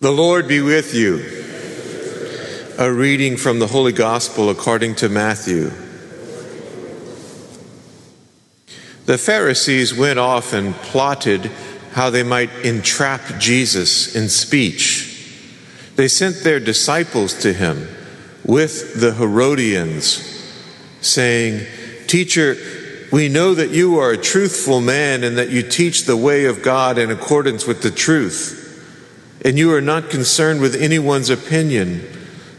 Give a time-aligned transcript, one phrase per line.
[0.00, 1.16] The Lord be with you.
[2.78, 5.70] A reading from the Holy Gospel according to Matthew.
[9.04, 11.50] The Pharisees went off and plotted
[11.92, 15.36] how they might entrap Jesus in speech.
[15.96, 17.86] They sent their disciples to him
[18.42, 20.16] with the Herodians,
[21.02, 21.66] saying,
[22.06, 22.56] Teacher,
[23.12, 26.62] we know that you are a truthful man and that you teach the way of
[26.62, 28.59] God in accordance with the truth
[29.44, 32.00] and you are not concerned with anyone's opinion,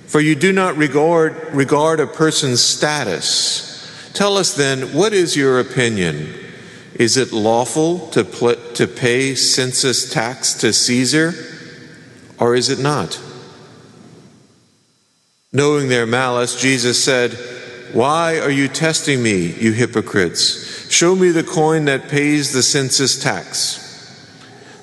[0.07, 4.11] for you do not regard, regard a person's status.
[4.13, 6.33] Tell us then, what is your opinion?
[6.95, 11.33] Is it lawful to, pl- to pay census tax to Caesar,
[12.39, 13.21] or is it not?
[15.53, 17.33] Knowing their malice, Jesus said,
[17.93, 20.91] Why are you testing me, you hypocrites?
[20.91, 23.90] Show me the coin that pays the census tax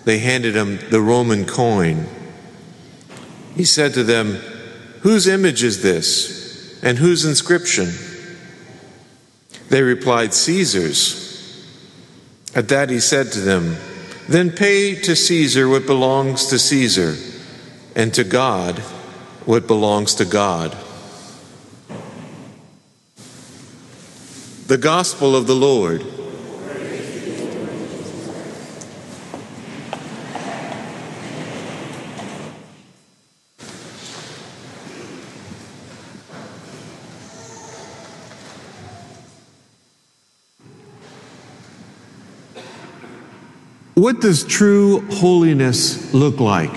[0.05, 2.07] they handed him the Roman coin.
[3.55, 4.35] He said to them,
[5.01, 7.91] Whose image is this, and whose inscription?
[9.69, 11.27] They replied, Caesar's.
[12.55, 13.77] At that he said to them,
[14.29, 17.15] Then pay to Caesar what belongs to Caesar,
[17.95, 18.79] and to God
[19.45, 20.77] what belongs to God.
[24.67, 26.05] The Gospel of the Lord.
[43.99, 46.71] What does true holiness look like?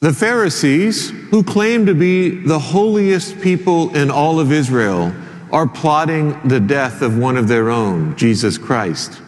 [0.00, 5.12] The Pharisees, who claim to be the holiest people in all of Israel,
[5.52, 9.20] are plotting the death of one of their own, Jesus Christ.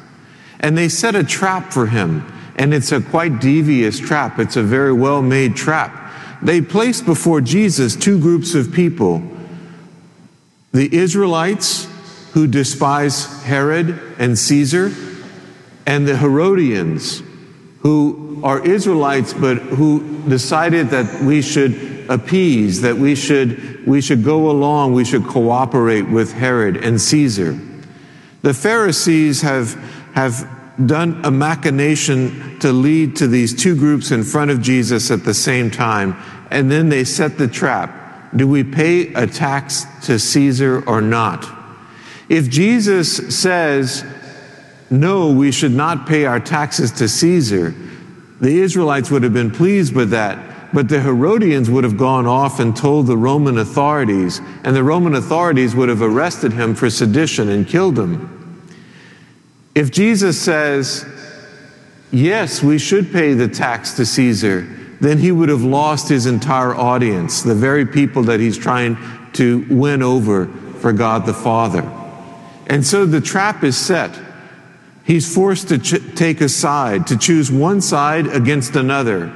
[0.61, 2.25] And they set a trap for him,
[2.57, 4.39] and it's a quite devious trap.
[4.39, 6.11] It's a very well made trap.
[6.41, 9.23] They place before Jesus two groups of people
[10.73, 11.89] the Israelites
[12.33, 14.93] who despise Herod and Caesar,
[15.87, 17.23] and the Herodians,
[17.81, 24.25] who are Israelites but who decided that we should appease, that we should, we should
[24.25, 27.59] go along, we should cooperate with Herod and Caesar.
[28.43, 29.75] The Pharisees have,
[30.15, 30.49] have
[30.87, 35.35] done a machination to lead to these two groups in front of Jesus at the
[35.35, 36.17] same time,
[36.51, 37.95] and then they set the trap.
[38.37, 41.58] Do we pay a tax to Caesar or not?
[42.29, 44.05] If Jesus says,
[44.91, 47.75] no, we should not pay our taxes to Caesar,
[48.41, 50.73] the Israelites would have been pleased with that.
[50.73, 55.15] But the Herodians would have gone off and told the Roman authorities, and the Roman
[55.15, 58.63] authorities would have arrested him for sedition and killed him.
[59.75, 61.07] If Jesus says,
[62.11, 64.69] yes, we should pay the tax to Caesar,
[65.01, 68.99] then he would have lost his entire audience, the very people that he's trying
[69.35, 70.49] to win over
[70.81, 71.83] for God the Father.
[72.69, 74.19] And so the trap is set.
[75.05, 79.35] He's forced to ch- take a side, to choose one side against another.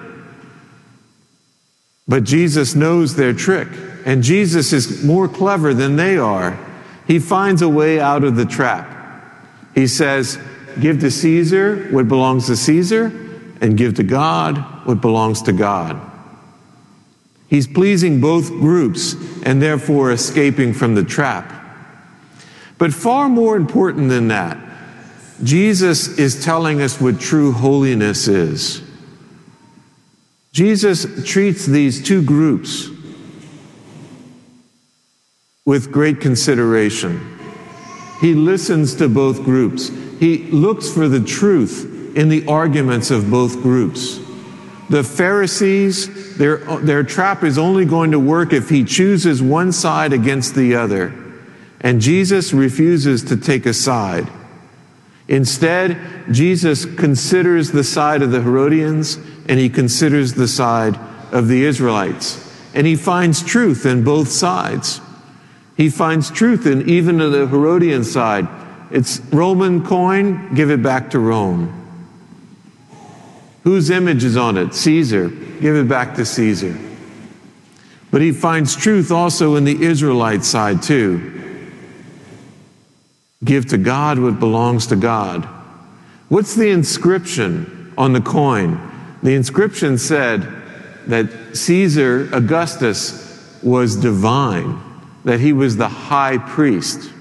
[2.06, 3.68] But Jesus knows their trick,
[4.04, 6.58] and Jesus is more clever than they are.
[7.06, 8.88] He finds a way out of the trap.
[9.74, 10.38] He says,
[10.80, 13.06] Give to Caesar what belongs to Caesar,
[13.62, 15.98] and give to God what belongs to God.
[17.48, 21.61] He's pleasing both groups and therefore escaping from the trap.
[22.82, 24.58] But far more important than that,
[25.44, 28.82] Jesus is telling us what true holiness is.
[30.50, 32.88] Jesus treats these two groups
[35.64, 37.38] with great consideration.
[38.20, 39.86] He listens to both groups.
[40.18, 44.18] He looks for the truth in the arguments of both groups.
[44.90, 50.12] The Pharisees, their, their trap is only going to work if he chooses one side
[50.12, 51.21] against the other.
[51.82, 54.28] And Jesus refuses to take a side.
[55.28, 55.98] Instead,
[56.30, 59.16] Jesus considers the side of the Herodians
[59.48, 60.98] and he considers the side
[61.32, 62.38] of the Israelites.
[62.74, 65.00] And he finds truth in both sides.
[65.76, 68.46] He finds truth in even the Herodian side.
[68.90, 71.78] It's Roman coin, give it back to Rome.
[73.64, 74.74] Whose image is on it?
[74.74, 75.28] Caesar.
[75.28, 76.76] Give it back to Caesar.
[78.10, 81.41] But he finds truth also in the Israelite side, too.
[83.44, 85.44] Give to God what belongs to God.
[86.28, 88.80] What's the inscription on the coin?
[89.22, 90.46] The inscription said
[91.06, 94.80] that Caesar Augustus was divine,
[95.24, 97.12] that he was the high priest.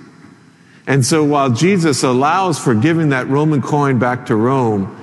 [0.88, 4.98] And so while Jesus allows for giving that Roman coin back to Rome,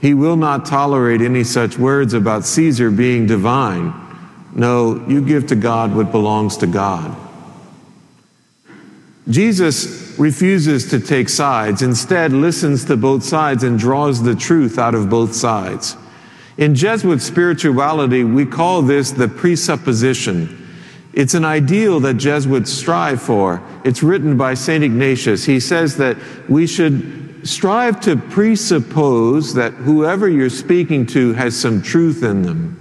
[0.00, 3.94] He will not tolerate any such words about Caesar being divine.
[4.54, 7.16] No, you give to God what belongs to God.
[9.28, 14.94] Jesus refuses to take sides, instead, listens to both sides and draws the truth out
[14.94, 15.96] of both sides.
[16.58, 20.58] In Jesuit spirituality, we call this the presupposition.
[21.12, 23.62] It's an ideal that Jesuits strive for.
[23.84, 24.82] It's written by St.
[24.84, 25.44] Ignatius.
[25.44, 26.16] He says that
[26.48, 32.78] we should strive to presuppose that whoever you're speaking to has some truth in them.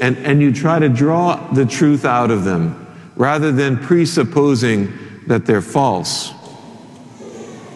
[0.00, 2.86] And, and you try to draw the truth out of them
[3.16, 4.92] rather than presupposing
[5.26, 6.32] that they're false.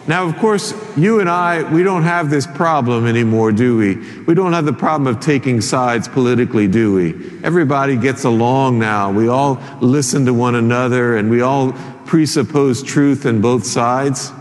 [0.07, 3.95] Now, of course, you and I, we don't have this problem anymore, do we?
[4.21, 7.43] We don't have the problem of taking sides politically, do we?
[7.43, 9.11] Everybody gets along now.
[9.11, 11.73] We all listen to one another and we all
[12.05, 14.31] presuppose truth in both sides,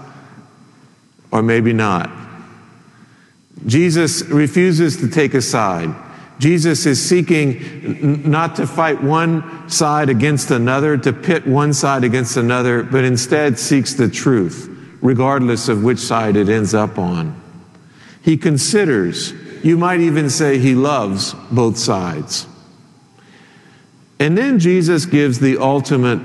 [1.32, 2.10] or maybe not.
[3.66, 5.94] Jesus refuses to take a side.
[6.38, 12.36] Jesus is seeking not to fight one side against another, to pit one side against
[12.36, 14.68] another, but instead seeks the truth,
[15.04, 17.38] regardless of which side it ends up on.
[18.22, 22.46] He considers, you might even say he loves both sides.
[24.18, 26.20] And then Jesus gives the ultimate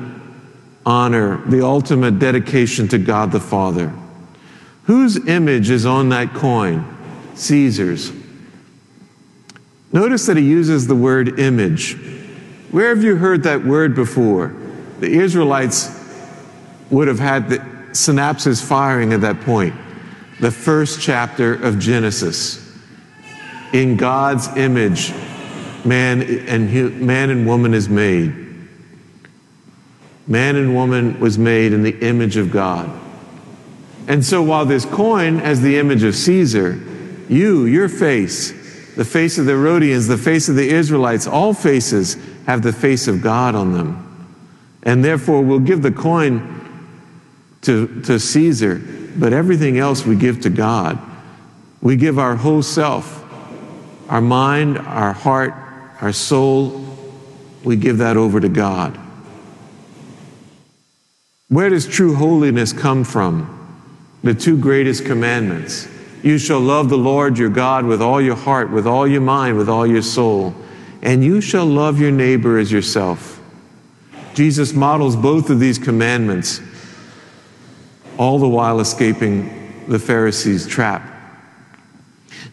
[0.85, 3.93] honor, the ultimate dedication to God the Father.
[4.85, 6.85] Whose image is on that coin?
[7.35, 8.13] Caesar's.
[9.91, 11.97] Notice that he uses the word image.
[12.71, 14.55] Where have you heard that word before?
[15.01, 15.97] The Israelites
[16.89, 19.75] would have had the synapses firing at that point.
[20.39, 22.65] The first chapter of Genesis.
[23.73, 25.13] In God's image,
[25.85, 28.33] man and, man and woman is made.
[30.27, 32.89] Man and woman was made in the image of God.
[34.07, 36.79] And so while this coin has the image of Caesar,
[37.29, 38.51] you, your face,
[38.95, 43.07] the face of the Herodians, the face of the Israelites, all faces have the face
[43.07, 44.05] of God on them.
[44.83, 46.58] And therefore, we'll give the coin
[47.61, 48.81] to, to Caesar,
[49.17, 50.99] but everything else we give to God.
[51.81, 53.23] We give our whole self,
[54.09, 55.53] our mind, our heart,
[56.01, 56.85] our soul,
[57.63, 58.97] we give that over to God.
[61.49, 63.55] Where does true holiness come from?
[64.23, 65.87] The two greatest commandments
[66.21, 69.57] you shall love the Lord your God with all your heart, with all your mind,
[69.57, 70.53] with all your soul.
[71.01, 73.41] And you shall love your neighbor as yourself.
[74.33, 76.59] Jesus models both of these commandments,
[78.19, 81.01] all the while escaping the Pharisees' trap.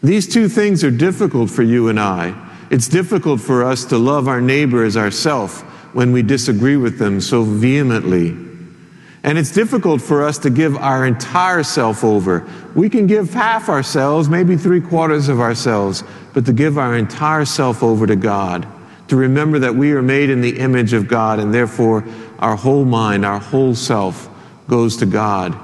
[0.01, 2.33] These two things are difficult for you and I.
[2.71, 5.61] It's difficult for us to love our neighbor as ourself
[5.93, 8.29] when we disagree with them so vehemently.
[9.23, 12.47] And it's difficult for us to give our entire self over.
[12.73, 16.03] We can give half ourselves, maybe three quarters of ourselves,
[16.33, 18.65] but to give our entire self over to God,
[19.09, 22.05] to remember that we are made in the image of God and therefore
[22.39, 24.29] our whole mind, our whole self
[24.67, 25.57] goes to God.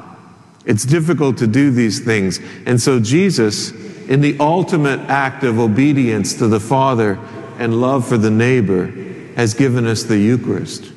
[0.66, 2.40] It's difficult to do these things.
[2.66, 3.72] And so Jesus,
[4.08, 7.20] in the ultimate act of obedience to the Father
[7.60, 8.88] and love for the neighbor,
[9.36, 10.92] has given us the Eucharist.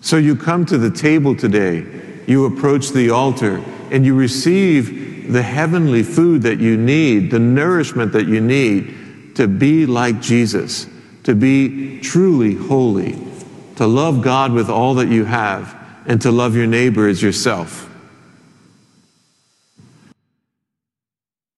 [0.00, 1.84] So you come to the table today,
[2.26, 8.12] you approach the altar, and you receive the heavenly food that you need, the nourishment
[8.12, 10.86] that you need to be like Jesus,
[11.24, 13.18] to be truly holy,
[13.76, 17.89] to love God with all that you have, and to love your neighbor as yourself.